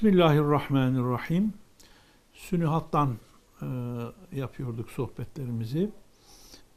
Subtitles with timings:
[0.00, 1.52] Bismillahirrahmanirrahim.
[2.32, 3.16] Sünihattan
[3.62, 3.66] e,
[4.32, 5.90] yapıyorduk sohbetlerimizi.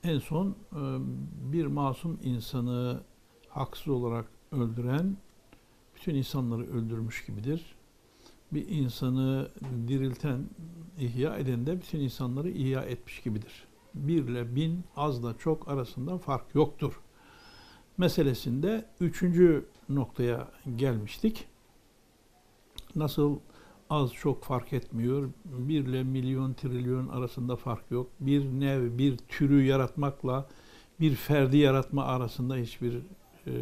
[0.03, 0.53] En son e,
[1.53, 3.01] bir masum insanı
[3.49, 5.17] haksız olarak öldüren
[5.95, 7.75] bütün insanları öldürmüş gibidir.
[8.51, 9.51] Bir insanı
[9.87, 10.49] dirilten,
[10.99, 13.67] ihya eden de bütün insanları ihya etmiş gibidir.
[13.95, 16.99] Bir ile bin az da çok arasında fark yoktur.
[17.97, 21.52] Meselesinde üçüncü noktaya gelmiştik.
[22.95, 23.39] Nasıl
[23.89, 25.29] az çok fark etmiyor.
[25.45, 28.09] Bir ile milyon trilyon arasında fark yok.
[28.19, 30.49] Bir nev, bir türü yaratmakla
[30.99, 32.93] bir ferdi yaratma arasında hiçbir
[33.47, 33.53] e,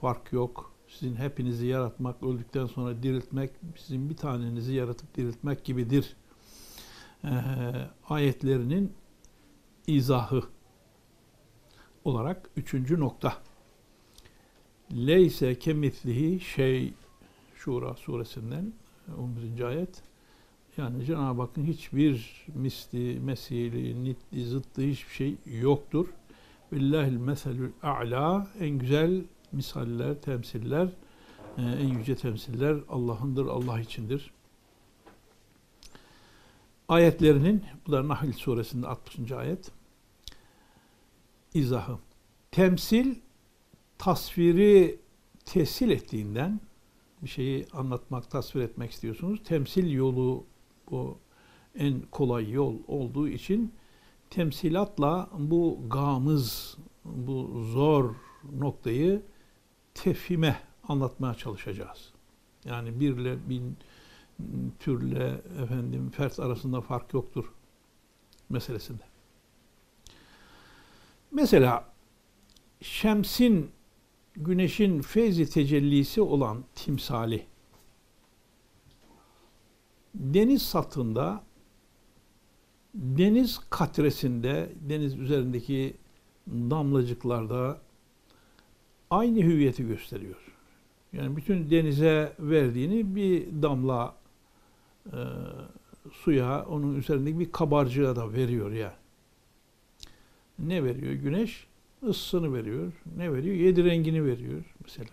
[0.00, 0.72] fark yok.
[0.88, 6.16] Sizin hepinizi yaratmak, öldükten sonra diriltmek, sizin bir tanenizi yaratıp diriltmek gibidir.
[7.24, 7.32] E,
[8.08, 8.92] ayetlerinin
[9.86, 10.42] izahı
[12.04, 13.34] olarak üçüncü nokta.
[14.92, 16.94] Leyse kemitlihi şey
[17.58, 18.72] Şura suresinden
[19.18, 19.64] 11.
[19.64, 20.02] ayet.
[20.76, 26.08] Yani Cenab-ı Hakk'ın hiçbir misli, mesili, nitli, zıttı hiçbir şey yoktur.
[26.72, 30.88] Billahil meselül a'la en güzel misaller, temsiller,
[31.58, 34.30] e, en yüce temsiller Allah'ındır, Allah içindir.
[36.88, 39.32] Ayetlerinin, bu da Nahl suresinde 60.
[39.32, 39.70] ayet,
[41.54, 41.98] izahı.
[42.50, 43.14] Temsil,
[43.98, 44.98] tasviri
[45.44, 46.60] tesil ettiğinden,
[47.22, 49.42] bir şeyi anlatmak, tasvir etmek istiyorsunuz.
[49.44, 50.44] Temsil yolu
[50.90, 51.18] bu
[51.74, 53.72] en kolay yol olduğu için
[54.30, 58.14] temsilatla bu gamız, bu zor
[58.52, 59.22] noktayı
[59.94, 62.12] tefhime anlatmaya çalışacağız.
[62.64, 63.76] Yani birle bin
[64.78, 67.52] türle efendim fert arasında fark yoktur
[68.48, 69.02] meselesinde.
[71.30, 71.92] Mesela
[72.80, 73.70] şemsin
[74.38, 77.46] güneşin feyzi tecellisi olan timsali
[80.14, 81.42] deniz satında
[82.94, 85.94] deniz katresinde deniz üzerindeki
[86.48, 87.80] damlacıklarda
[89.10, 90.36] aynı hüviyeti gösteriyor.
[91.12, 94.14] Yani bütün denize verdiğini bir damla
[95.06, 95.18] e,
[96.12, 98.78] suya, onun üzerindeki bir kabarcığa da veriyor ya.
[98.78, 98.92] Yani.
[100.58, 101.66] Ne veriyor güneş?
[102.02, 102.92] Issını veriyor.
[103.16, 103.56] Ne veriyor?
[103.56, 105.10] Yedi rengini veriyor mesela.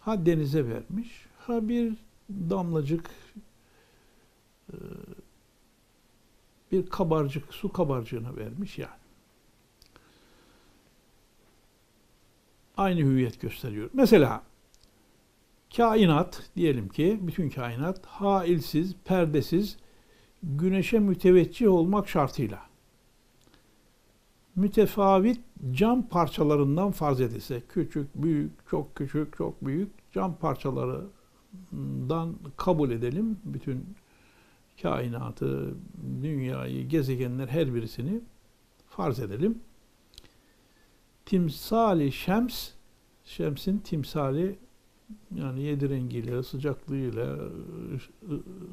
[0.00, 1.94] Ha denize vermiş, ha bir
[2.30, 3.10] damlacık
[4.72, 4.76] e,
[6.72, 9.00] bir kabarcık, su kabarcığına vermiş yani.
[12.76, 13.90] Aynı hüviyet gösteriyor.
[13.92, 14.42] Mesela
[15.76, 19.76] kainat diyelim ki bütün kainat hailsiz, perdesiz
[20.42, 22.69] güneşe müteveccih olmak şartıyla
[24.56, 25.40] mütefavit
[25.72, 33.86] cam parçalarından farz edilse, küçük, büyük, çok küçük, çok büyük cam parçalarından kabul edelim bütün
[34.82, 35.74] kainatı,
[36.22, 38.20] dünyayı, gezegenler her birisini
[38.88, 39.58] farz edelim.
[41.26, 42.68] Timsali şems,
[43.24, 44.58] şemsin timsali
[45.34, 47.38] yani yedi rengiyle, sıcaklığıyla,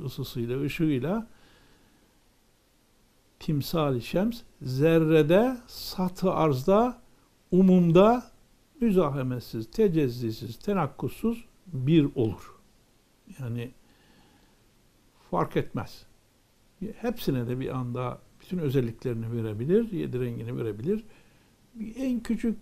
[0.06, 1.28] ısısıyla, ışığıyla
[3.40, 7.02] timsal şems zerrede, satı arzda,
[7.52, 8.32] umumda
[8.82, 12.56] müzahemetsiz, tecezzisiz, tenakkussuz bir olur.
[13.40, 13.72] Yani
[15.32, 16.06] fark etmez.
[16.96, 21.04] Hepsine de bir anda bütün özelliklerini verebilir, yedi rengini verebilir.
[21.96, 22.58] En küçük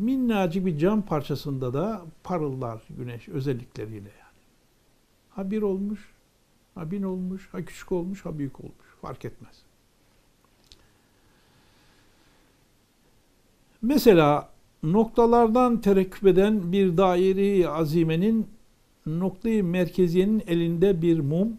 [0.00, 4.42] minnacık bir cam parçasında da parıldar güneş özellikleriyle yani.
[5.30, 6.14] Ha bir olmuş,
[6.74, 8.86] ha bin olmuş, ha küçük olmuş, ha büyük olmuş.
[9.00, 9.62] Fark etmez.
[13.84, 14.48] Mesela
[14.82, 18.46] noktalardan terekküp eden bir daire azimenin
[19.06, 21.58] noktayı merkeziyenin elinde bir mum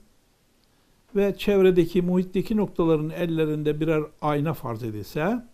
[1.16, 5.46] ve çevredeki muhitteki noktaların ellerinde birer ayna farz edilse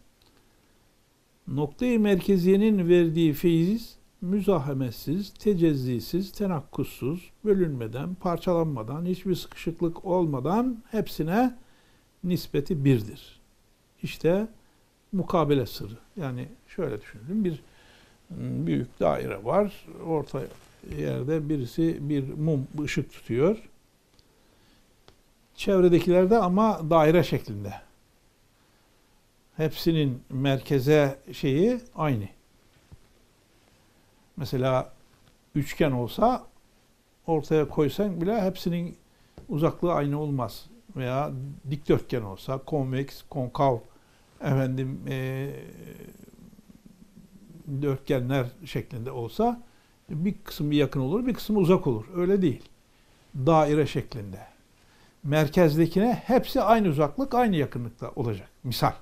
[1.47, 11.57] noktayı merkeziyenin verdiği feyiz müzahametsiz, tecezzisiz, tenakkussuz, bölünmeden, parçalanmadan, hiçbir sıkışıklık olmadan hepsine
[12.23, 13.39] nispeti birdir.
[14.03, 14.47] İşte
[15.11, 15.97] mukabele sırrı.
[16.17, 17.45] Yani şöyle düşünelim.
[17.45, 19.85] Bir ıı, büyük daire var.
[20.05, 20.41] Orta
[20.97, 23.57] yerde birisi bir mum ışık tutuyor.
[25.55, 27.73] Çevredekilerde ama daire şeklinde.
[29.57, 32.25] Hepsinin merkeze şeyi aynı.
[34.37, 34.93] Mesela
[35.55, 36.45] üçgen olsa
[37.27, 38.97] ortaya koysan bile hepsinin
[39.49, 40.65] uzaklığı aynı olmaz.
[40.95, 41.31] Veya
[41.69, 43.77] dikdörtgen olsa konveks, konkav
[44.41, 45.49] efendim e,
[47.81, 49.61] dörtgenler şeklinde olsa
[50.09, 52.05] Bir kısmı yakın olur, bir kısmı uzak olur.
[52.15, 52.69] Öyle değil.
[53.35, 54.39] Daire şeklinde.
[55.23, 58.49] Merkezdekine hepsi aynı uzaklık, aynı yakınlıkta olacak.
[58.63, 58.93] Misal.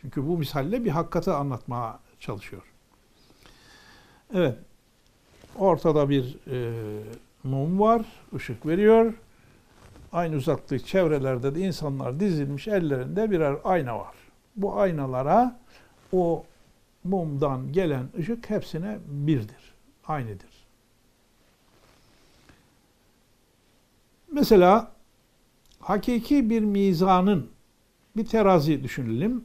[0.00, 2.62] Çünkü bu misalle bir hakikati anlatmaya çalışıyor.
[4.34, 4.58] Evet.
[5.58, 6.72] Ortada bir e,
[7.44, 8.02] mum var,
[8.34, 9.14] ışık veriyor.
[10.12, 14.14] Aynı uzaklık çevrelerde de insanlar dizilmiş ellerinde birer ayna var.
[14.56, 15.60] Bu aynalara
[16.12, 16.44] o
[17.04, 19.74] mumdan gelen ışık hepsine birdir,
[20.06, 20.66] aynıdır.
[24.32, 24.92] Mesela
[25.80, 27.50] hakiki bir mizanın
[28.16, 29.44] bir terazi düşünelim.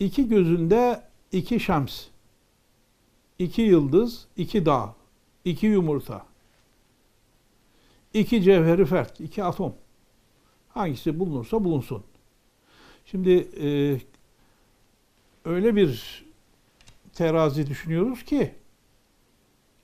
[0.00, 2.06] İki gözünde iki şems,
[3.38, 4.94] iki yıldız, iki dağ,
[5.44, 6.26] iki yumurta,
[8.14, 9.74] iki cevheri fert, iki atom.
[10.68, 12.02] Hangisi bulunursa bulunsun.
[13.04, 13.30] Şimdi
[13.60, 13.98] e,
[15.46, 16.24] öyle bir
[17.14, 18.54] terazi düşünüyoruz ki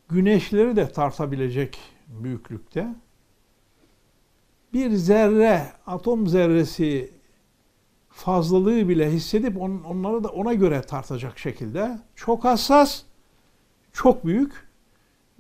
[0.09, 2.95] güneşleri de tartabilecek büyüklükte.
[4.73, 7.13] Bir zerre, atom zerresi
[8.11, 13.03] fazlalığı bile hissedip on, onları da ona göre tartacak şekilde çok hassas,
[13.93, 14.69] çok büyük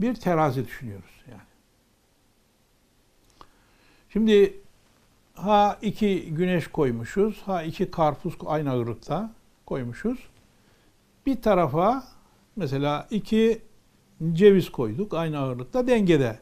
[0.00, 1.40] bir terazi düşünüyoruz yani.
[4.08, 4.60] Şimdi
[5.34, 9.34] ha iki güneş koymuşuz, ha iki karpuz aynı ağırlıkta
[9.72, 10.18] koymuşuz.
[11.26, 12.04] Bir tarafa
[12.56, 13.62] mesela iki
[14.32, 16.38] ceviz koyduk aynı ağırlıkta dengede.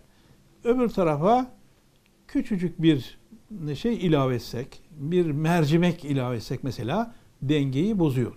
[0.65, 1.53] Öbür tarafa
[2.29, 3.19] küçücük bir
[3.75, 8.37] şey ilave etsek, bir mercimek ilave etsek mesela dengeyi bozuyor.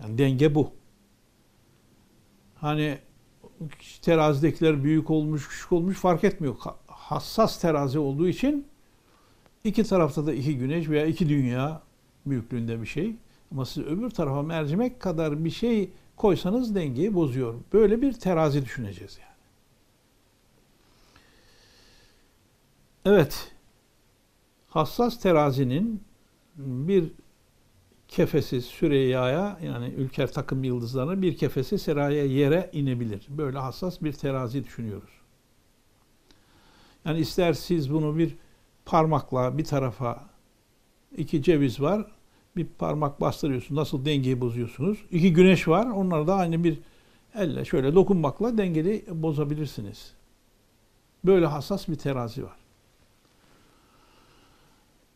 [0.00, 0.72] Yani denge bu.
[2.54, 2.98] Hani
[4.02, 6.56] terazidekiler büyük olmuş, küçük olmuş fark etmiyor.
[6.86, 8.66] Hassas terazi olduğu için
[9.64, 11.83] iki tarafta da iki güneş veya iki dünya
[12.26, 13.16] büyüklüğünde bir şey.
[13.52, 17.54] Ama siz öbür tarafa mercimek kadar bir şey koysanız dengeyi bozuyor.
[17.72, 19.34] Böyle bir terazi düşüneceğiz yani.
[23.04, 23.52] Evet.
[24.68, 26.02] Hassas terazinin
[26.56, 27.12] bir
[28.08, 33.26] kefesi Süreyya'ya yani ülker takım yıldızlarına bir kefesi seraya yere inebilir.
[33.28, 35.10] Böyle hassas bir terazi düşünüyoruz.
[37.04, 38.36] Yani ister siz bunu bir
[38.84, 40.33] parmakla bir tarafa
[41.16, 42.06] iki ceviz var
[42.56, 43.78] bir parmak bastırıyorsunuz.
[43.78, 44.98] Nasıl dengeyi bozuyorsunuz?
[45.10, 45.86] İki güneş var.
[45.86, 46.78] Onları da aynı bir
[47.34, 50.12] elle şöyle dokunmakla dengeli bozabilirsiniz.
[51.24, 52.56] Böyle hassas bir terazi var.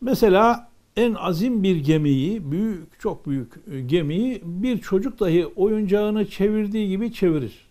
[0.01, 6.89] Mesela en azim bir gemiyi, büyük, çok büyük e, gemiyi bir çocuk dahi oyuncağını çevirdiği
[6.89, 7.69] gibi çevirir.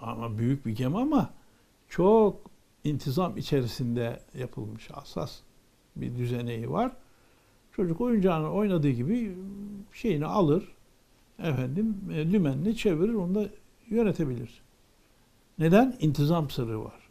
[0.00, 1.30] Ama büyük bir gemi ama
[1.88, 2.51] çok
[2.84, 5.38] intizam içerisinde yapılmış hassas
[5.96, 6.92] bir düzeneği var.
[7.72, 9.36] Çocuk oyuncağını oynadığı gibi
[9.92, 10.72] şeyini alır,
[11.38, 13.48] efendim e, dümenini çevirir, onu da
[13.90, 14.62] yönetebilir.
[15.58, 15.96] Neden?
[16.00, 17.08] İntizam sırrı var.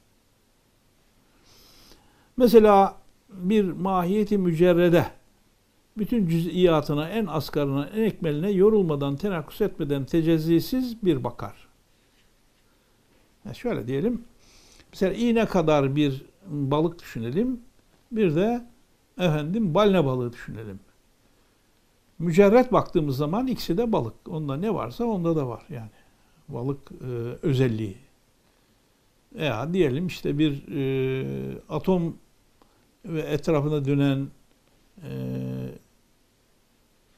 [2.38, 2.98] Mesela
[3.30, 5.06] bir mahiyeti mücerrede
[5.98, 11.68] bütün cüz'iyatına, en asgarına, en ekmeline yorulmadan, tenakkus etmeden, tecezzisiz bir bakar.
[13.46, 14.24] Yani şöyle diyelim,
[14.94, 17.62] Mesela iğne kadar bir balık düşünelim.
[18.12, 18.66] Bir de
[19.18, 20.80] efendim balina balığı düşünelim.
[22.20, 24.14] Mücerret baktığımız zaman ikisi de balık.
[24.30, 25.90] Onda ne varsa onda da var yani.
[26.48, 27.06] Balık e,
[27.48, 27.98] özelliği.
[29.36, 32.18] Veya diyelim işte bir e, atom
[33.06, 34.28] ve etrafında dönen
[35.04, 35.12] e,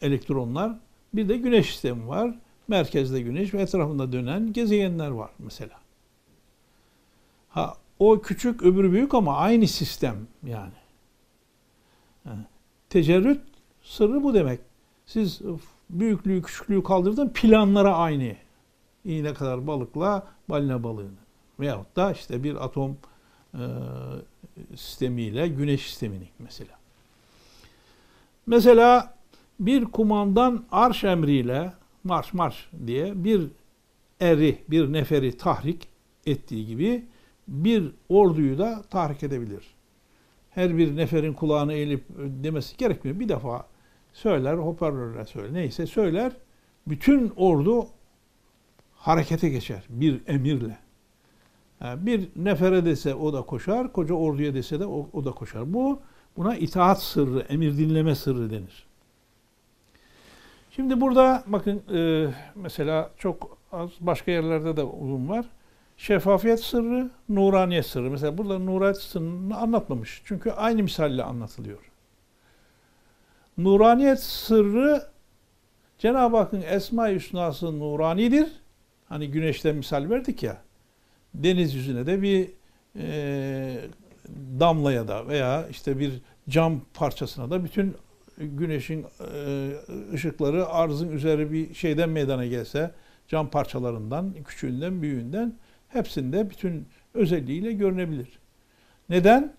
[0.02, 0.80] elektronlar.
[1.14, 2.40] Bir de güneş sistemi var.
[2.68, 5.83] Merkezde güneş ve etrafında dönen gezegenler var mesela.
[7.54, 10.74] Ha, o küçük öbürü büyük ama aynı sistem yani.
[12.90, 13.42] Tecerrüt
[13.84, 14.60] sırrı bu demek.
[15.06, 15.42] Siz
[15.90, 18.36] büyüklüğü küçüklüğü kaldırdın planlara aynı.
[19.06, 21.24] İğne kadar balıkla balina balığını.
[21.60, 22.98] Veyahut da işte bir atom
[23.54, 23.62] e,
[24.76, 26.72] sistemiyle güneş sistemini mesela.
[28.48, 29.18] Mesela
[29.60, 33.48] bir kumandan arş emriyle marş marş diye bir
[34.20, 35.88] eri, bir neferi tahrik
[36.26, 37.06] ettiği gibi
[37.48, 39.74] bir orduyu da tahrik edebilir.
[40.50, 43.20] Her bir neferin kulağını eğilip demesi gerekmiyor.
[43.20, 43.68] Bir defa
[44.14, 46.32] söyler, hoparlörle söyler, neyse söyler.
[46.88, 47.88] Bütün ordu
[48.96, 50.78] harekete geçer bir emirle.
[51.82, 55.74] Yani bir nefere dese o da koşar, koca orduya dese de o, o da koşar.
[55.74, 56.00] Bu
[56.38, 58.86] buna itaat sırrı, emir dinleme sırrı denir.
[60.72, 65.46] Şimdi burada bakın e, mesela çok az başka yerlerde de uzun var
[65.98, 68.12] şeffafiyet sırrı, nuraniyet sırrı.
[68.12, 70.22] Mesela burada nuraniyet sırrını anlatmamış.
[70.26, 71.80] Çünkü aynı misalle anlatılıyor.
[73.58, 75.14] Nuraniyet sırrı
[76.00, 78.48] Cenab-ı Hakk'ın Esma-i Hüsna'sı nuranidir.
[79.10, 80.58] Hani güneşten misal verdik ya.
[81.34, 82.50] Deniz yüzüne de bir
[83.00, 83.80] e,
[84.60, 87.96] damlaya da veya işte bir cam parçasına da bütün
[88.38, 89.72] güneşin e,
[90.14, 92.92] ışıkları arzın üzeri bir şeyden meydana gelse
[93.28, 95.54] cam parçalarından, küçüğünden, büyüğünden
[95.94, 98.40] hepsinde bütün özelliğiyle görünebilir.
[99.10, 99.54] Neden?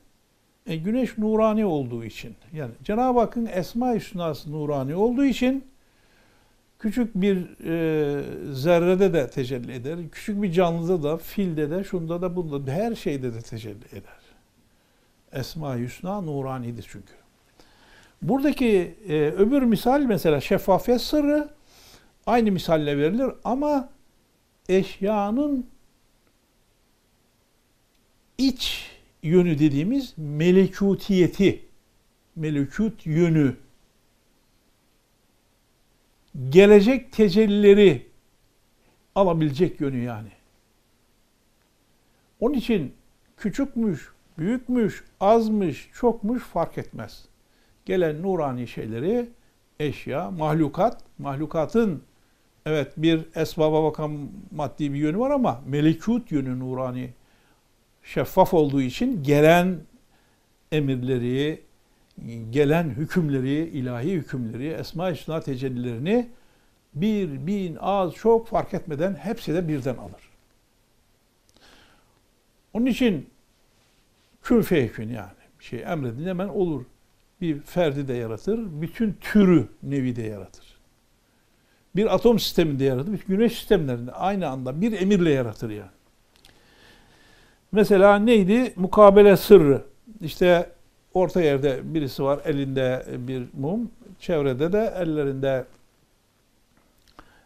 [0.66, 2.34] E, güneş nurani olduğu için.
[2.52, 5.64] Yani Cenab-ı Hakk'ın Esma-i Hüsna'sı nurani olduğu için
[6.78, 9.98] küçük bir e, zerrede de tecelli eder.
[10.12, 14.24] Küçük bir canlıda da, filde de, şunda da, bunda da, her şeyde de tecelli eder.
[15.32, 17.12] Esma-i Hüsna nuranidir çünkü.
[18.22, 21.48] Buradaki e, öbür misal mesela şeffafiyet sırrı
[22.26, 23.88] aynı misalle verilir ama
[24.68, 25.66] eşyanın
[28.38, 28.90] iç
[29.22, 31.64] yönü dediğimiz melekutiyeti,
[32.36, 33.56] melekut yönü,
[36.48, 38.06] gelecek tecellileri
[39.14, 40.28] alabilecek yönü yani.
[42.40, 42.92] Onun için
[43.36, 47.24] küçükmüş, büyükmüş, azmış, çokmuş fark etmez.
[47.84, 49.28] Gelen nurani şeyleri
[49.80, 52.02] eşya, mahlukat, mahlukatın
[52.66, 57.10] evet bir esbaba bakan maddi bir yönü var ama melekut yönü nurani
[58.04, 59.78] şeffaf olduğu için gelen
[60.72, 61.62] emirleri,
[62.50, 66.28] gelen hükümleri, ilahi hükümleri, Esma-i Hüsna tecellilerini
[66.94, 70.30] bir, bin, az, çok fark etmeden hepsi de birden alır.
[72.72, 73.30] Onun için
[74.42, 75.30] kül feyekün yani
[75.60, 76.84] bir şey emredin hemen olur.
[77.40, 80.64] Bir ferdi de yaratır, bütün türü nevi de yaratır.
[81.96, 85.90] Bir atom sisteminde yaratır, bir güneş sistemlerinde aynı anda bir emirle yaratır yani.
[87.74, 88.72] Mesela neydi?
[88.76, 89.82] Mukabele sırrı.
[90.20, 90.70] İşte
[91.14, 95.64] orta yerde birisi var, elinde bir mum, çevrede de ellerinde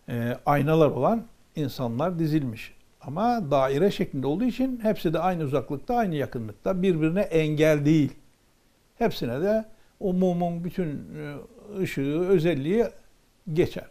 [0.08, 1.23] e, aynalar olan
[1.56, 2.75] insanlar dizilmiş.
[3.00, 6.82] Ama daire şeklinde olduğu için hepsi de aynı uzaklıkta, aynı yakınlıkta.
[6.82, 8.12] Birbirine engel değil.
[8.99, 9.64] Hepsine de
[10.00, 11.37] o mumun bütün e,
[11.80, 12.85] ışığı, özelliği
[13.52, 13.87] geçer.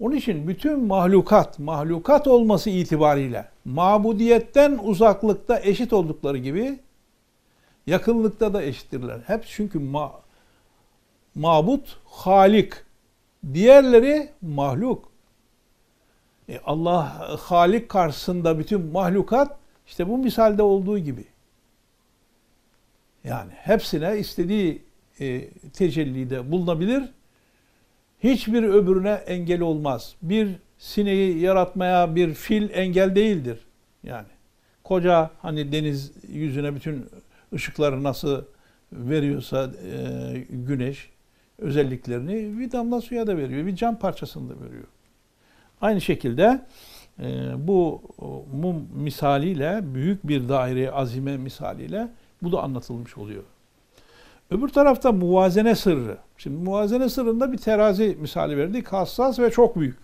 [0.00, 6.78] Onun için bütün mahlukat, mahlukat olması itibariyle mabudiyetten uzaklıkta eşit oldukları gibi
[7.86, 9.20] yakınlıkta da eşittirler.
[9.26, 10.12] Hep çünkü ma
[11.34, 12.72] mabut halik.
[13.54, 15.08] Diğerleri mahluk.
[16.48, 21.24] E Allah halik karşısında bütün mahlukat işte bu misalde olduğu gibi.
[23.24, 24.82] Yani hepsine istediği
[25.20, 27.04] e, tecellide bulunabilir
[28.22, 30.14] hiçbir öbürüne engel olmaz.
[30.22, 30.48] Bir
[30.78, 33.58] sineği yaratmaya bir fil engel değildir.
[34.02, 34.26] Yani
[34.84, 37.06] koca hani deniz yüzüne bütün
[37.52, 38.42] ışıkları nasıl
[38.92, 41.10] veriyorsa e, güneş
[41.58, 43.66] özelliklerini bir damla suya da veriyor.
[43.66, 44.84] Bir cam parçasını da veriyor.
[45.80, 46.66] Aynı şekilde
[47.18, 48.02] e, bu
[48.52, 52.08] mum misaliyle büyük bir daire azime misaliyle
[52.42, 53.42] bu da anlatılmış oluyor.
[54.50, 56.16] Öbür tarafta muvazene sırrı.
[56.36, 58.88] Şimdi muvazene sırrında bir terazi misali verdik.
[58.88, 59.98] Hassas ve çok büyük.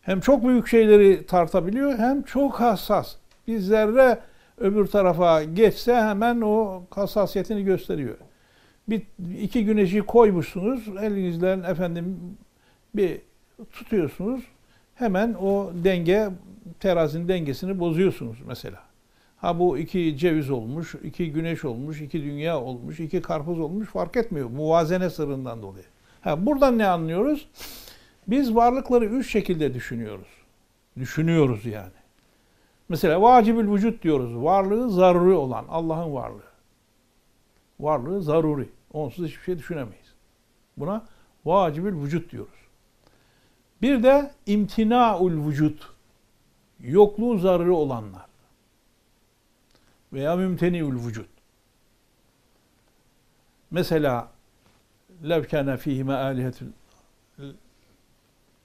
[0.00, 3.16] Hem çok büyük şeyleri tartabiliyor hem çok hassas.
[3.48, 4.18] Bir zerre
[4.58, 8.16] öbür tarafa geçse hemen o hassasiyetini gösteriyor.
[8.88, 9.02] Bir
[9.40, 12.18] iki güneşi koymuşsunuz, elinizle efendim
[12.94, 13.20] bir
[13.72, 14.44] tutuyorsunuz.
[14.94, 16.28] Hemen o denge
[16.80, 18.93] terazinin dengesini bozuyorsunuz mesela.
[19.44, 24.16] Ha bu iki ceviz olmuş, iki güneş olmuş, iki dünya olmuş, iki karpuz olmuş fark
[24.16, 24.50] etmiyor.
[24.50, 25.84] Muvazene sırrından dolayı.
[26.20, 27.48] Ha buradan ne anlıyoruz?
[28.28, 30.28] Biz varlıkları üç şekilde düşünüyoruz.
[30.98, 31.92] Düşünüyoruz yani.
[32.88, 34.44] Mesela vacibül vücut diyoruz.
[34.44, 36.50] Varlığı zaruri olan Allah'ın varlığı.
[37.80, 38.68] Varlığı zaruri.
[38.92, 40.14] Onsuz hiçbir şey düşünemeyiz.
[40.76, 41.04] Buna
[41.44, 42.60] vacibül vücut diyoruz.
[43.82, 45.92] Bir de imtinaul vücut.
[46.80, 48.33] Yokluğu zaruri olanlar
[50.14, 51.28] veya mümteniül vücut.
[53.70, 54.30] Mesela
[55.28, 56.68] levkâne fîhime âlihetül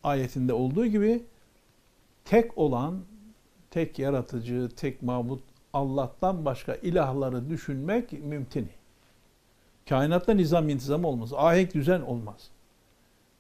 [0.04, 1.24] ayetinde olduğu gibi
[2.26, 3.00] tek olan,
[3.72, 8.70] tek yaratıcı, tek mabut Allah'tan başka ilahları düşünmek mümkün.
[9.90, 11.34] Kainatta nizam intizam olmaz.
[11.34, 12.50] Ahenk düzen olmaz.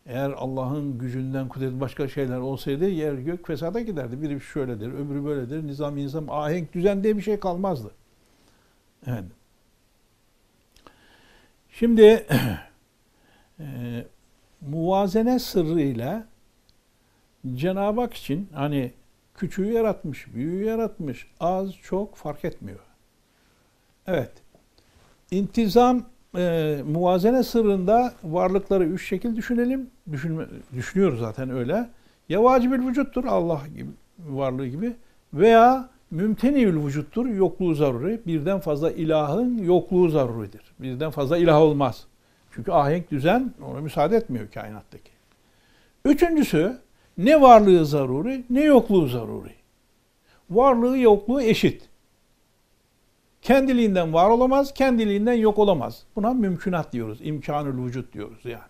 [0.06, 4.22] Eğer Allah'ın gücünden kudret başka şeyler olsaydı yer gök fesada giderdi.
[4.22, 5.68] Biri şöyledir, öbürü böyledir.
[5.68, 7.92] Nizam nizam, ahenk düzen diye bir şey kalmazdı.
[9.08, 9.24] Evet.
[11.70, 12.02] Şimdi
[13.60, 14.06] e,
[14.62, 16.28] muvazene sırrıyla
[17.56, 18.92] Cenab-ı Hak için hani
[19.36, 22.80] küçüğü yaratmış, büyüğü yaratmış, az çok fark etmiyor.
[24.08, 24.32] Evet.
[25.32, 26.04] İntizam
[26.38, 29.90] e, muvazene sırrında varlıkları üç şekil düşünelim.
[30.12, 31.90] Düşünme, düşünüyoruz zaten öyle.
[32.30, 33.90] Ya vacibül vücuttur Allah gibi
[34.20, 34.96] varlığı gibi
[35.34, 38.22] veya mümteniül vücuttur yokluğu zaruri.
[38.28, 40.62] Birden fazla ilahın yokluğu zaruridir.
[40.80, 42.08] Birden fazla ilah olmaz.
[42.52, 45.12] Çünkü ahenk düzen ona müsaade etmiyor kainattaki.
[46.06, 46.78] Üçüncüsü
[47.18, 49.54] ne varlığı zaruri ne yokluğu zaruri.
[50.50, 51.90] Varlığı yokluğu eşit.
[53.42, 56.04] Kendiliğinden var olamaz, kendiliğinden yok olamaz.
[56.16, 58.62] Buna mümkünat diyoruz, imkanül vücut diyoruz yani.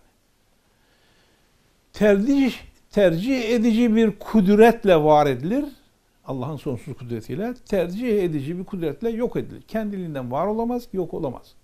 [1.92, 2.54] Tercih,
[2.90, 5.64] tercih edici bir kudretle var edilir.
[6.24, 9.62] Allah'ın sonsuz kudretiyle tercih edici bir kudretle yok edilir.
[9.62, 11.54] Kendiliğinden var olamaz, yok olamaz.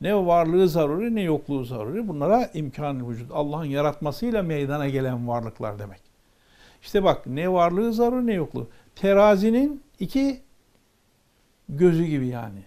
[0.00, 2.08] Ne varlığı zaruri ne yokluğu zaruri.
[2.08, 3.30] Bunlara imkan vücut.
[3.32, 6.00] Allah'ın yaratmasıyla meydana gelen varlıklar demek.
[6.82, 8.68] İşte bak ne varlığı zaruri ne yokluğu.
[8.96, 10.40] Terazinin iki
[11.68, 12.60] gözü gibi yani.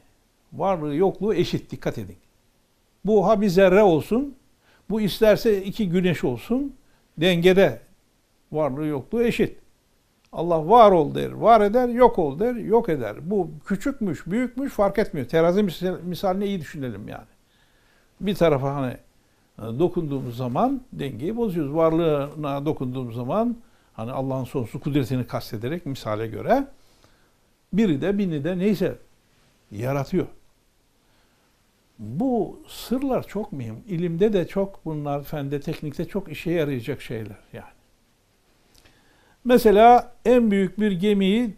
[0.53, 2.17] Varlığı yokluğu eşit dikkat edin.
[3.05, 4.35] Bu ha bir zerre olsun,
[4.89, 6.75] bu isterse iki güneş olsun,
[7.17, 7.81] dengede.
[8.51, 9.62] Varlığı yokluğu eşit.
[10.33, 13.15] Allah var ol der, var eder, yok ol der, yok eder.
[13.21, 15.27] Bu küçükmüş, büyükmüş fark etmiyor.
[15.27, 17.27] Terazi misal, misalini iyi düşünelim yani.
[18.21, 18.97] Bir tarafa hani
[19.59, 21.75] e, dokunduğumuz zaman dengeyi bozuyoruz.
[21.75, 23.57] Varlığına dokunduğumuz zaman
[23.93, 26.67] hani Allah'ın sonsuz kudretini kastederek misale göre
[27.73, 28.97] biri de bini de neyse
[29.71, 30.27] yaratıyor.
[31.99, 33.83] Bu sırlar çok mühim.
[33.87, 37.72] İlimde de çok bunlar, fende, teknikte çok işe yarayacak şeyler yani.
[39.45, 41.53] Mesela en büyük bir gemiyi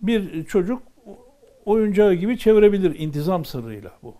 [0.00, 0.82] bir çocuk
[1.64, 4.14] oyuncağı gibi çevirebilir intizam sırrıyla bu.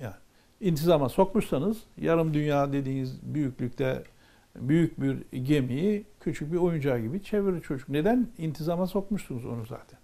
[0.00, 0.14] Yani
[0.60, 4.02] intizama sokmuşsanız yarım dünya dediğiniz büyüklükte
[4.56, 7.88] büyük bir gemiyi küçük bir oyuncağı gibi çevirir çocuk.
[7.88, 8.28] Neden?
[8.38, 9.98] İntizama sokmuşsunuz onu zaten.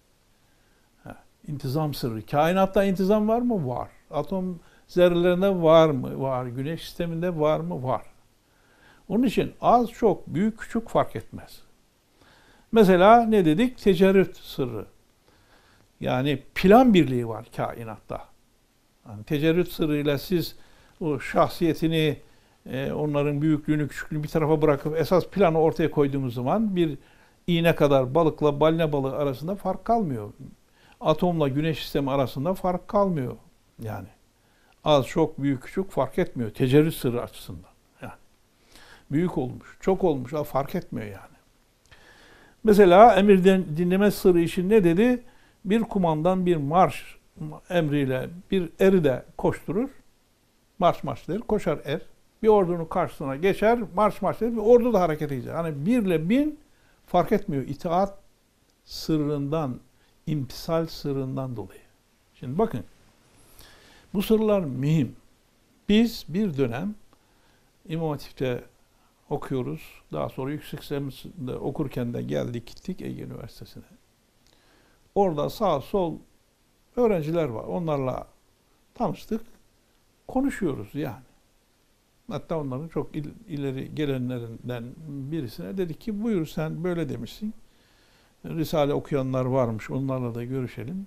[1.04, 1.16] Ha,
[1.48, 2.26] intizam sırrı.
[2.26, 3.68] Kainatta intizam var mı?
[3.68, 3.88] Var.
[4.11, 6.20] Atom zerrelerinde var mı?
[6.20, 6.46] Var.
[6.46, 7.82] Güneş sisteminde var mı?
[7.82, 8.02] Var.
[9.08, 11.62] Onun için az çok, büyük küçük fark etmez.
[12.72, 13.78] Mesela ne dedik?
[13.78, 14.86] Tecerrüt sırrı.
[16.00, 18.24] Yani plan birliği var kainatta.
[19.08, 20.56] Yani tecerrüt sırrıyla siz
[21.00, 22.16] o şahsiyetini,
[22.66, 26.98] e, onların büyüklüğünü, küçüklüğünü bir tarafa bırakıp esas planı ortaya koyduğumuz zaman bir
[27.46, 30.32] iğne kadar balıkla balina balığı arasında fark kalmıyor.
[31.00, 33.36] Atomla güneş sistemi arasında fark kalmıyor.
[33.82, 34.08] Yani
[34.84, 37.75] az çok büyük küçük fark etmiyor tecerrüt sırrı açısından.
[39.10, 41.36] Büyük olmuş, çok olmuş fark etmiyor yani.
[42.64, 45.22] Mesela emirden dinleme sırrı için ne dedi?
[45.64, 47.16] Bir kumandan bir marş
[47.70, 49.88] emriyle bir eri de koşturur.
[50.78, 52.00] Marş marş der, koşar er
[52.42, 55.54] bir ordunun karşısına geçer, marş marş eder, bir ordu da hareket edecek.
[55.54, 56.58] Hani birle bin
[57.06, 57.62] fark etmiyor.
[57.62, 58.18] İtaat
[58.84, 59.80] sırrından,
[60.26, 61.80] imtisal sırrından dolayı.
[62.34, 62.84] Şimdi bakın,
[64.14, 65.16] bu sırlar mühim.
[65.88, 66.94] Biz bir dönem
[67.88, 68.62] İmam Hatip'te
[69.30, 69.80] okuyoruz.
[70.12, 73.84] Daha sonra yüksek lisansında okurken de geldik gittik Ege Üniversitesi'ne.
[75.14, 76.18] Orada sağ sol
[76.96, 77.64] öğrenciler var.
[77.64, 78.26] Onlarla
[78.94, 79.40] tanıştık.
[80.28, 81.22] Konuşuyoruz yani.
[82.30, 87.54] Hatta onların çok il, ileri gelenlerinden birisine dedi ki buyur sen böyle demişsin.
[88.44, 91.06] Risale okuyanlar varmış onlarla da görüşelim.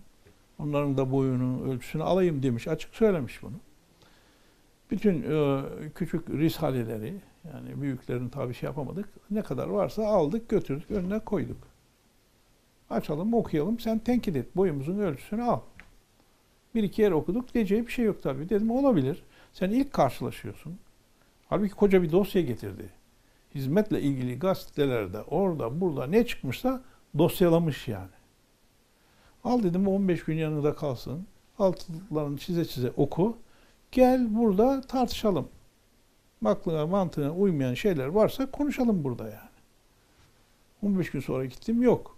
[0.60, 2.68] Onların da boyunun ölçüsünü alayım demiş.
[2.68, 3.56] Açık söylemiş bunu.
[4.92, 5.62] Bütün e,
[5.96, 9.10] küçük risaleleri yani büyüklerin tabi şey yapamadık.
[9.32, 11.58] Ne kadar varsa aldık götürdük önüne koyduk.
[12.90, 15.60] Açalım okuyalım sen tenkit et boyumuzun ölçüsünü al.
[16.76, 18.50] Bir iki yer okuduk diyeceği bir şey yok tabi.
[18.50, 19.24] Dedim olabilir.
[19.54, 20.80] Sen ilk karşılaşıyorsun.
[21.50, 22.90] Halbuki koca bir dosya getirdi.
[23.56, 26.82] Hizmetle ilgili gazetelerde orada burada ne çıkmışsa
[27.18, 28.10] dosyalamış yani.
[29.44, 31.28] Al dedim 15 gün yanında kalsın.
[31.60, 33.38] Altlarını çize çize oku.
[33.92, 35.48] Gel burada tartışalım.
[36.46, 39.50] Aklına mantığına uymayan şeyler varsa konuşalım burada yani.
[40.84, 42.18] 15 gün sonra gittim yok.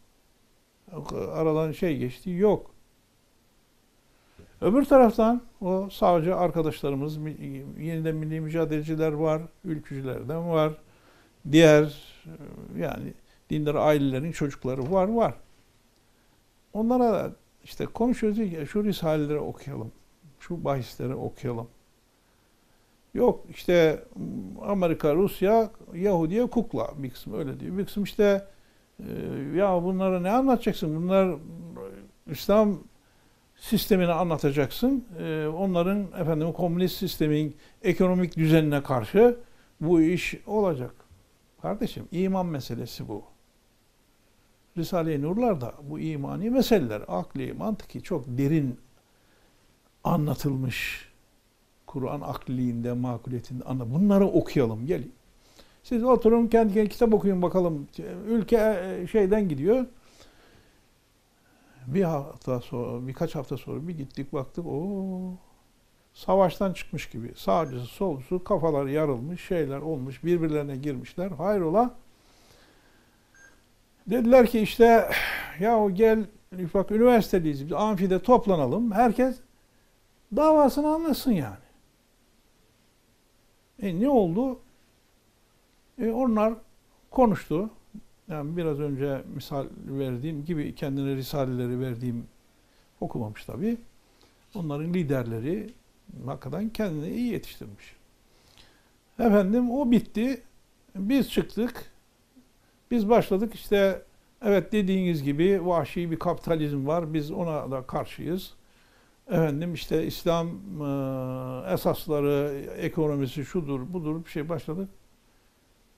[1.34, 2.72] Aradan şey geçti yok.
[4.62, 7.18] Öbür taraftan o savcı arkadaşlarımız,
[7.80, 10.74] yeniden milli mücadeleciler var, ülkücülerden var.
[11.52, 12.04] Diğer
[12.78, 13.14] yani
[13.50, 15.34] dindar ailelerin çocukları var, var.
[16.74, 17.32] Onlara
[17.64, 19.92] işte konuşuyoruz ki şu risaleleri okuyalım,
[20.40, 21.68] şu bahisleri okuyalım.
[23.14, 24.04] Yok işte
[24.62, 27.78] Amerika, Rusya, Yahudiye kukla bir kısım öyle diyor.
[27.78, 28.48] Bir kısım işte
[29.56, 30.96] ya bunlara ne anlatacaksın?
[30.96, 31.36] Bunlar
[32.32, 32.80] İslam
[33.56, 35.06] sistemini anlatacaksın.
[35.20, 39.38] Ee, onların efendim komünist sistemin ekonomik düzenine karşı
[39.82, 40.96] bu iş olacak.
[41.62, 43.24] Kardeşim iman meselesi bu.
[44.78, 48.80] Risale-i Nurlar'da bu imani meseleler akli, mantıki çok derin
[50.04, 51.11] anlatılmış
[51.92, 53.94] Kur'an akliliğinde, makuliyetinde anla.
[53.94, 54.86] Bunları okuyalım.
[54.86, 55.14] Gelin.
[55.84, 57.88] Siz oturun kendi kendine kitap okuyun bakalım.
[58.28, 59.86] Ülke e, şeyden gidiyor.
[61.88, 64.66] Bir hafta sonra, birkaç hafta sonra bir gittik baktık.
[64.68, 64.92] o
[66.14, 67.32] savaştan çıkmış gibi.
[67.36, 71.32] Sağcısı, solcusu, kafalar yarılmış, şeyler olmuş, birbirlerine girmişler.
[71.32, 71.96] Hayrola?
[74.08, 75.10] Dediler ki işte
[75.60, 76.26] ya gel
[76.74, 78.92] bak üniversitedeyiz biz amfide toplanalım.
[78.92, 79.36] Herkes
[80.36, 81.61] davasını anlasın yani.
[83.82, 84.60] E ne oldu?
[86.02, 86.54] E onlar
[87.12, 87.70] konuştu.
[88.28, 92.26] Yani biraz önce misal verdiğim gibi kendine risaleleri verdiğim
[93.02, 93.78] okumamış tabii.
[94.56, 95.74] Onların liderleri
[96.26, 97.96] hakikaten kendini iyi yetiştirmiş.
[99.20, 100.42] Efendim o bitti.
[100.96, 101.92] Biz çıktık.
[102.92, 104.02] Biz başladık işte
[104.42, 107.14] evet dediğiniz gibi vahşi bir kapitalizm var.
[107.14, 108.54] Biz ona da karşıyız.
[109.32, 114.90] Efendim işte İslam e, esasları, ekonomisi şudur budur bir şey başladık.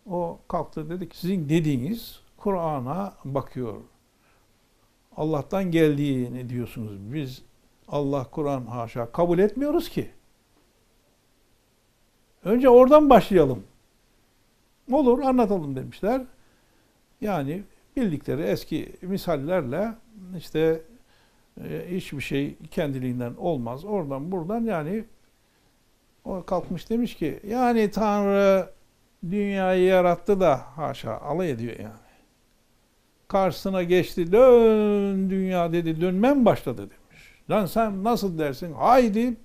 [0.09, 3.75] O kalktı dedi ki sizin dediğiniz Kur'an'a bakıyor.
[5.17, 7.13] Allah'tan geldiğini diyorsunuz.
[7.13, 7.41] Biz
[7.87, 10.09] Allah, Kur'an haşa kabul etmiyoruz ki.
[12.43, 13.63] Önce oradan başlayalım.
[14.91, 16.21] Olur anlatalım demişler.
[17.21, 17.63] Yani
[17.97, 19.93] bildikleri eski misallerle
[20.37, 20.81] işte
[21.61, 23.85] e, hiçbir şey kendiliğinden olmaz.
[23.85, 25.05] Oradan buradan yani
[26.25, 28.69] o kalkmış demiş ki yani Tanrı
[29.31, 31.93] dünyayı yarattı da haşa alay ediyor yani.
[33.27, 37.33] Karşısına geçti dön dünya dedi dönmem başladı demiş.
[37.49, 38.73] Lan sen nasıl dersin?
[38.73, 39.37] Haydi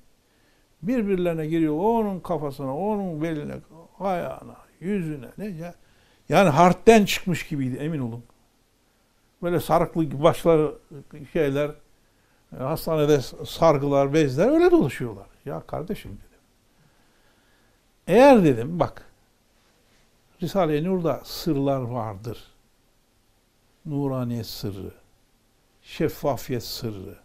[0.82, 1.78] birbirlerine giriyor.
[1.78, 3.54] Onun kafasına, onun beline,
[4.00, 5.26] ayağına, yüzüne.
[5.38, 5.74] Ne ya?
[6.28, 8.22] Yani harpten çıkmış gibiydi emin olun.
[9.42, 10.74] Böyle sarıklı başları
[11.32, 11.70] şeyler,
[12.56, 15.26] hastanede sargılar, bezler öyle dolaşıyorlar.
[15.44, 16.40] Ya kardeşim dedim.
[18.06, 19.04] Eğer dedim bak
[20.42, 22.38] Risale-i Nur'da sırlar vardır.
[23.86, 24.92] Nuraniyet sırrı,
[25.82, 27.16] şeffafiyet sırrı,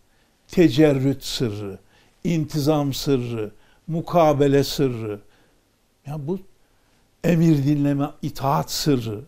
[0.48, 1.80] tecerrüt sırrı,
[2.24, 3.52] intizam sırrı,
[3.88, 5.20] mukabele sırrı.
[6.06, 6.40] Ya bu
[7.24, 9.22] emir dinleme, itaat sırrı.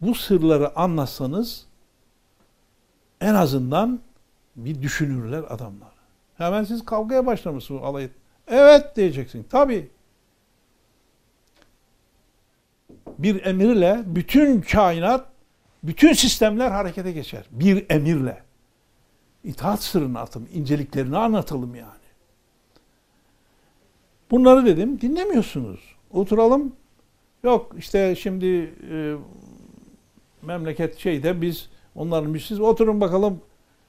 [0.00, 1.66] Bu sırları anlasanız
[3.20, 4.00] en azından
[4.56, 5.92] bir düşünürler adamlar.
[6.36, 8.08] Hemen siz kavgaya başlamışsınız alay
[8.48, 9.46] Evet diyeceksin.
[9.50, 9.88] Tabii.
[13.18, 15.26] bir emirle bütün kainat,
[15.82, 17.44] bütün sistemler harekete geçer.
[17.50, 18.42] Bir emirle.
[19.44, 21.90] İtaat sırrını atalım, inceliklerini anlatalım yani.
[24.30, 25.80] Bunları dedim, dinlemiyorsunuz.
[26.10, 26.72] Oturalım,
[27.42, 29.16] yok işte şimdi e,
[30.42, 33.40] memleket şeyde biz onların biz siz oturun bakalım,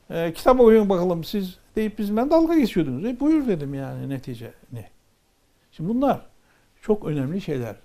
[0.10, 3.06] e, kitap okuyun bakalım siz deyip bizimle dalga geçiyordunuz.
[3.06, 4.90] E buyur dedim yani netice ne?
[5.72, 6.22] Şimdi bunlar
[6.82, 7.76] çok önemli şeyler.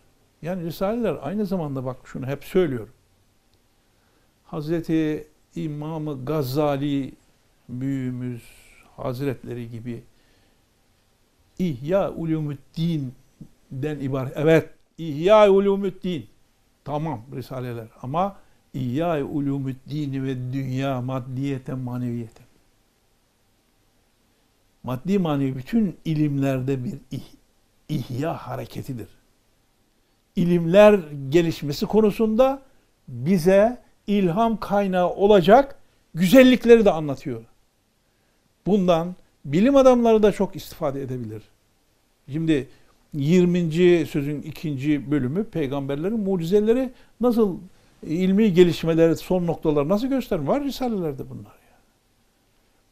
[0.42, 2.94] Yani Risaleler aynı zamanda bak şunu hep söylüyorum.
[4.44, 7.12] Hazreti İmam Gazali
[7.68, 8.42] büyüğümüz
[8.96, 10.02] Hazretleri gibi
[11.58, 14.32] İhya Ulumuddin'den ibaret.
[14.36, 16.26] Evet, İhya Ulumuddin.
[16.84, 18.36] Tamam Risaleler ama
[18.74, 22.42] İhya Ulumuddin ve dünya maddiyete maneviyete.
[24.82, 26.98] Maddi manevi bütün ilimlerde bir
[27.88, 29.08] ihya hareketidir
[30.36, 32.62] ilimler gelişmesi konusunda
[33.08, 35.78] bize ilham kaynağı olacak
[36.14, 37.44] güzellikleri de anlatıyor.
[38.66, 41.42] Bundan bilim adamları da çok istifade edebilir.
[42.32, 42.68] Şimdi
[43.14, 44.06] 20.
[44.06, 47.56] sözün ikinci bölümü peygamberlerin mucizeleri nasıl
[48.02, 50.42] ilmi gelişmeleri son noktalar nasıl gösterir?
[50.42, 51.78] Var risalelerde bunlar ya.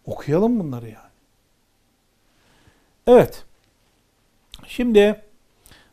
[0.05, 1.11] Okuyalım bunları yani.
[3.07, 3.45] Evet.
[4.67, 5.23] Şimdi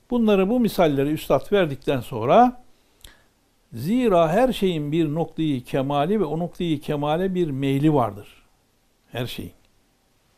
[0.09, 2.63] Bunları bu misalleri üstad verdikten sonra
[3.73, 8.43] zira her şeyin bir noktayı kemali ve o noktayı kemale bir meyli vardır.
[9.11, 9.51] Her şeyin.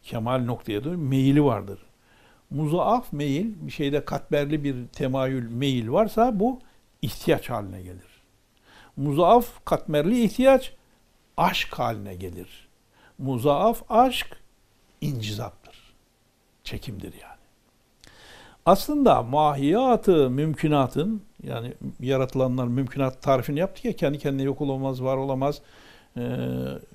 [0.04, 1.80] Kemal noktaya doğru meyili vardır.
[2.50, 6.60] Muzaaf meyil, bir şeyde katberli bir temayül meyil varsa bu
[7.02, 8.09] ihtiyaç haline gelir.
[8.98, 10.74] Muzaaf katmerli ihtiyaç
[11.38, 12.68] aşk haline gelir.
[13.18, 14.38] Muzaaf aşk
[15.02, 15.94] incizaptır.
[16.64, 17.40] Çekimdir yani.
[18.66, 25.62] Aslında mahiyatı mümkünatın yani yaratılanlar mümkünat tarifini yaptık ya kendi kendine yok olamaz, var olamaz.
[26.18, 26.22] E,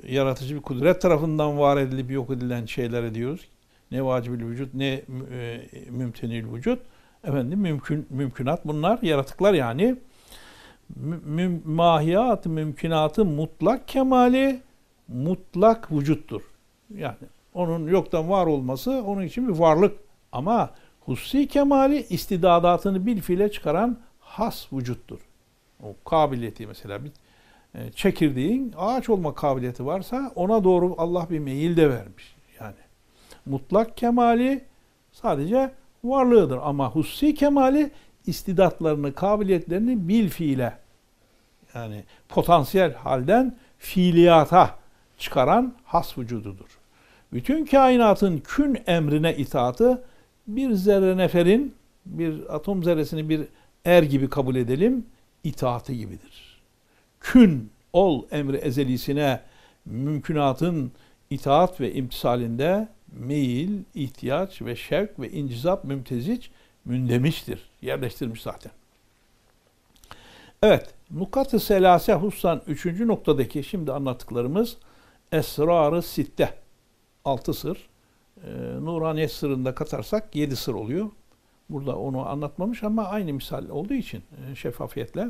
[0.08, 3.48] yaratıcı bir kudret tarafından var edilip yok edilen şeyler diyoruz.
[3.90, 5.02] Ne vacibül vücut ne
[5.32, 6.82] e, mümtenil vücut.
[7.24, 9.96] Efendim mümkün mümkünat bunlar yaratıklar yani.
[11.24, 14.60] Müm, mahiyat mümkünatı mutlak kemali
[15.08, 16.42] mutlak vücuttur.
[16.94, 17.16] Yani
[17.54, 19.96] onun yoktan var olması onun için bir varlık
[20.32, 20.70] ama
[21.04, 25.18] Hussi kemali istidadatını bil fiile çıkaran has vücuttur.
[25.82, 27.10] O kabiliyeti mesela bir
[27.74, 32.36] e, çekirdeğin ağaç olma kabiliyeti varsa ona doğru Allah bir meyil de vermiş.
[32.60, 32.74] Yani
[33.46, 34.64] mutlak kemali
[35.12, 35.70] sadece
[36.04, 37.90] varlığıdır ama hussi kemali
[38.26, 40.78] istidatlarını, kabiliyetlerini bil fiile
[41.74, 44.78] yani potansiyel halden fiiliyata
[45.18, 46.78] çıkaran has vücududur.
[47.32, 50.04] Bütün kainatın kün emrine itaatı
[50.46, 51.74] bir zerre neferin,
[52.06, 53.42] bir atom zerresini bir
[53.84, 55.06] er gibi kabul edelim,
[55.44, 56.60] itaati gibidir.
[57.20, 59.40] Kün, ol emri ezelisine
[59.84, 60.92] mümkünatın
[61.30, 66.50] itaat ve imtisalinde meyil, ihtiyaç ve şevk ve incizap mümteziç
[66.84, 67.70] mündemiştir.
[67.82, 68.72] Yerleştirmiş zaten.
[70.62, 72.86] Evet, Nukat-ı Selase Hussan 3.
[72.86, 74.76] noktadaki şimdi anlattıklarımız
[75.32, 76.54] Esrar-ı Sitte.
[77.24, 77.88] 6 sır.
[78.44, 81.10] E, Nuraniyet sırrında katarsak 7 sır oluyor.
[81.70, 85.28] Burada onu anlatmamış ama aynı misal olduğu için e, şeffafiyetle.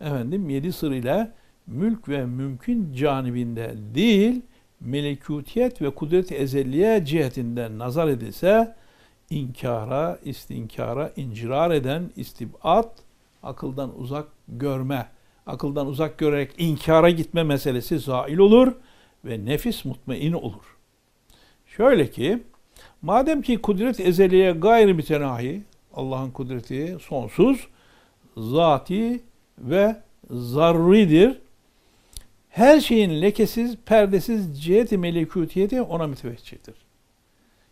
[0.00, 1.32] Efendim 7 sır ile
[1.66, 4.42] mülk ve mümkün canibinde değil,
[4.80, 8.74] melekutiyet ve kudret ezelliye cihetinden nazar edilse,
[9.30, 12.90] inkara, istinkara, incirar eden istibat,
[13.42, 15.08] akıldan uzak görme,
[15.46, 18.72] akıldan uzak görerek inkara gitme meselesi zail olur
[19.24, 20.76] ve nefis mutmain olur.
[21.66, 22.42] Şöyle ki,
[23.02, 25.62] madem ki kudret ezeliye gayri mütenahi,
[25.94, 27.68] Allah'ın kudreti sonsuz,
[28.36, 29.22] zati
[29.58, 29.96] ve
[30.30, 31.38] zarridir.
[32.48, 36.74] Her şeyin lekesiz, perdesiz ciheti melekutiyeti ona müteveccihtir.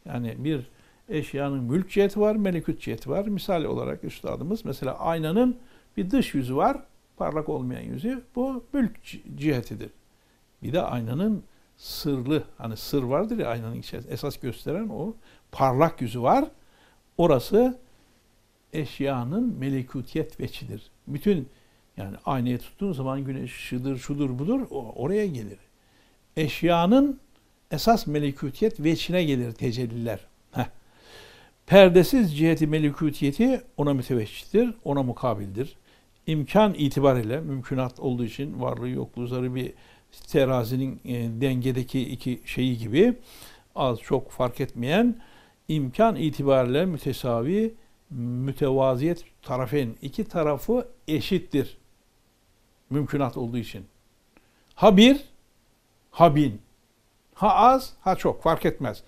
[0.04, 0.66] Yani bir
[1.08, 3.26] eşyanın mülk ciheti var, melekut ciheti var.
[3.26, 5.56] Misal olarak üstadımız mesela aynanın
[5.96, 6.82] bir dış yüzü var,
[7.16, 8.22] parlak olmayan yüzü.
[8.36, 9.02] Bu mülk
[9.36, 9.90] cihetidir.
[10.62, 11.42] Bir de aynanın
[11.76, 15.14] sırlı, hani sır vardır ya aynanın içerisinde esas gösteren o
[15.52, 16.44] parlak yüzü var.
[17.18, 17.78] Orası
[18.72, 20.90] eşyanın melekutiyet veçidir.
[21.06, 21.48] Bütün
[21.96, 25.58] yani aynayı tuttuğun zaman güneş şıdır şudur budur oraya gelir.
[26.36, 27.20] Eşyanın
[27.70, 30.20] esas melekutiyet veçine gelir tecelliler.
[31.66, 35.76] Perdesiz ciheti melekutiyeti ona müteveccihtir, ona mukabildir.
[36.26, 39.72] İmkan itibariyle mümkünat olduğu için varlığı yokluğu zarı bir
[40.28, 43.14] terazinin e, dengedeki iki şeyi gibi
[43.76, 45.22] az çok fark etmeyen
[45.68, 47.74] imkan itibariyle mütesavi
[48.10, 51.78] mütevaziyet tarafın iki tarafı eşittir.
[52.90, 53.86] Mümkünat olduğu için.
[54.74, 55.24] Ha bir,
[56.10, 56.60] ha bin.
[57.34, 59.02] Ha az, ha çok fark etmez.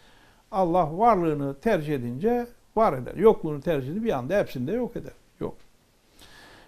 [0.50, 3.14] Allah varlığını tercih edince var eder.
[3.14, 5.12] Yokluğunu tercih edince bir anda hepsinde yok eder.
[5.40, 5.56] Yok.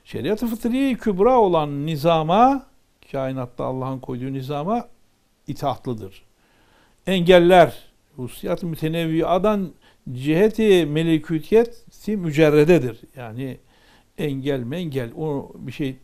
[0.05, 2.67] Şeriat-ı fıtri kübra olan nizama
[3.13, 4.89] kainatta Allah'ın koyduğu nizama
[5.47, 6.23] itaatlıdır.
[7.07, 9.71] Engeller, husiyat-ı mütenevviadan
[10.13, 13.01] ciheti melekutiyeti mücerrededir.
[13.17, 13.59] Yani
[14.19, 15.97] engel mengel o bir şey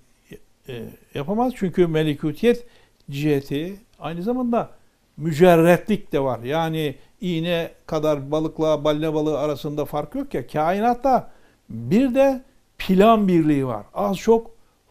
[0.68, 0.82] e,
[1.14, 1.52] yapamaz.
[1.56, 2.66] Çünkü melekutiyet
[3.10, 4.70] ciheti aynı zamanda
[5.16, 6.40] mücerretlik de var.
[6.40, 10.46] Yani iğne kadar balıkla balina balığı arasında fark yok ya.
[10.46, 11.30] Kainatta
[11.68, 12.42] bir de
[12.78, 13.86] plan birliği var.
[13.94, 14.50] Az çok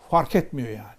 [0.10, 0.96] fark etmiyor yani.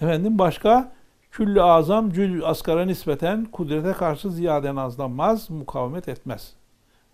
[0.00, 0.92] Efendim başka
[1.30, 6.52] küllü azam cül asgara nispeten kudrete karşı ziyade nazlanmaz, mukavemet etmez.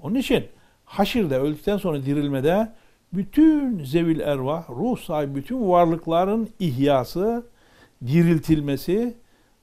[0.03, 0.47] Onun için
[0.85, 2.73] haşirde öldükten sonra dirilmede
[3.13, 7.47] bütün zevil erva, ruh sahibi bütün varlıkların ihyası,
[8.07, 9.15] diriltilmesi,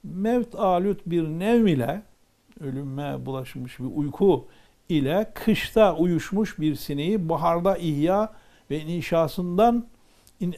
[0.04, 2.02] mevt alut bir nevm ile,
[2.60, 4.48] ölümme bulaşmış bir uyku
[4.88, 8.32] ile kışta uyuşmuş bir sineği baharda ihya
[8.70, 9.86] ve inşasından
[10.40, 10.54] in,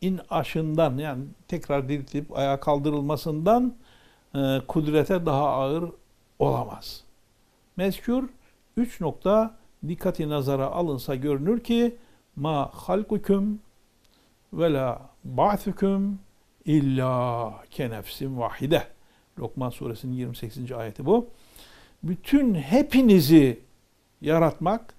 [0.00, 3.74] in aşından yani tekrar diriltip ayağa kaldırılmasından
[4.34, 5.90] e, kudrete daha ağır
[6.38, 7.04] olamaz.
[7.76, 8.28] Mezkür
[8.76, 9.56] üç nokta
[9.88, 11.96] dikkati nazara alınsa görünür ki
[12.36, 13.60] ma halkukum
[14.52, 16.18] ve la ba'thukum
[16.64, 18.97] illa kenefsin vahide.
[19.38, 20.72] Lokman suresinin 28.
[20.72, 21.26] ayeti bu.
[22.02, 23.58] Bütün hepinizi
[24.20, 24.94] yaratmak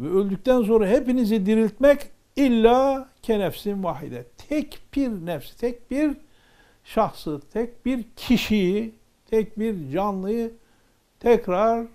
[0.00, 2.00] ve öldükten sonra hepinizi diriltmek
[2.36, 4.24] illa kenefsin vahide.
[4.48, 6.16] Tek bir nefs, tek bir
[6.84, 8.94] şahsı, tek bir kişiyi,
[9.30, 10.52] tek bir canlıyı
[11.20, 11.86] tekrar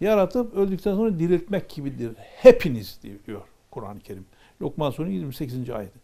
[0.00, 2.12] yaratıp öldükten sonra diriltmek gibidir.
[2.18, 4.26] Hepiniz diyor Kur'an-ı Kerim.
[4.62, 5.70] Lokman Suresi 28.
[5.70, 5.98] ayeti.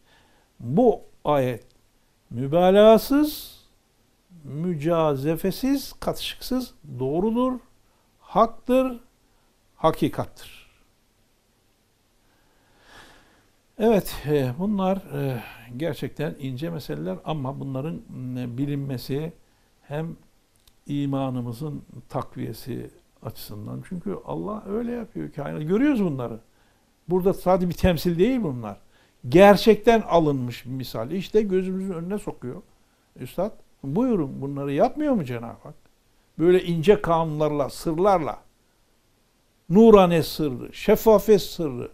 [0.61, 1.65] Bu ayet
[2.31, 3.58] mübalağasız,
[4.45, 7.59] mücazefesiz, katışıksız, doğrudur,
[8.21, 9.01] haktır,
[9.77, 10.69] hakikattır.
[13.79, 15.43] Evet, e, bunlar e,
[15.77, 17.97] gerçekten ince meseleler ama bunların
[18.37, 19.33] e, bilinmesi
[19.83, 20.17] hem
[20.87, 22.91] imanımızın takviyesi
[23.23, 23.83] açısından.
[23.89, 25.63] Çünkü Allah öyle yapıyor kainat.
[25.63, 26.41] Görüyoruz bunları.
[27.09, 28.77] Burada sadece bir temsil değil bunlar.
[29.29, 31.11] Gerçekten alınmış bir misal.
[31.11, 32.63] İşte gözümüzün önüne sokuyor.
[33.17, 33.53] Üstad
[33.85, 35.75] buyurun bunları yapmıyor mu Cenab-ı Hak?
[36.39, 38.39] Böyle ince kanunlarla, sırlarla.
[39.71, 41.91] Nurane sırrı, şeffafiyet sırrı,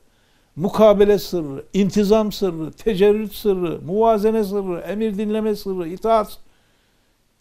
[0.56, 6.38] mukabele sırrı, intizam sırrı, tecerrüt sırrı, muvazene sırrı, emir dinleme sırrı, itaat.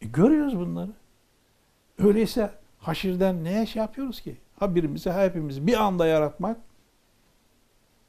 [0.01, 0.91] E, görüyoruz bunları.
[1.99, 4.37] Öyleyse haşirden neye şey yapıyoruz ki?
[4.59, 6.57] Ha birimizi ha hepimizi bir anda yaratmak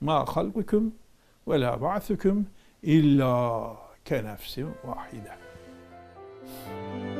[0.01, 0.95] ma halkukum
[1.49, 2.47] ve la ba'thukum
[2.83, 5.54] illa ke nefsin vahide.
[6.67, 7.14] Mm-hmm.